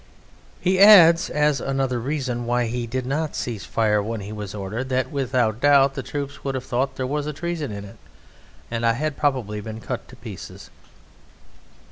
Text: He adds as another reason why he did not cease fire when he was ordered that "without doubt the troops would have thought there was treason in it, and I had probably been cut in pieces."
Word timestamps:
He 0.59 0.79
adds 0.79 1.29
as 1.29 1.61
another 1.61 1.99
reason 1.99 2.47
why 2.47 2.65
he 2.65 2.87
did 2.87 3.05
not 3.05 3.35
cease 3.35 3.65
fire 3.65 4.01
when 4.01 4.21
he 4.21 4.31
was 4.31 4.55
ordered 4.55 4.89
that 4.89 5.11
"without 5.11 5.61
doubt 5.61 5.93
the 5.93 6.01
troops 6.01 6.43
would 6.43 6.55
have 6.55 6.65
thought 6.65 6.95
there 6.95 7.05
was 7.05 7.31
treason 7.33 7.71
in 7.71 7.85
it, 7.85 7.97
and 8.71 8.83
I 8.83 8.93
had 8.93 9.15
probably 9.15 9.61
been 9.61 9.79
cut 9.79 10.01
in 10.09 10.15
pieces." 10.15 10.71